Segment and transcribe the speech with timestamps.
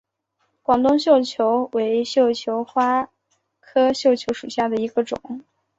[0.63, 3.11] 广东绣球为绣球花
[3.59, 5.43] 科绣球属下的一个种。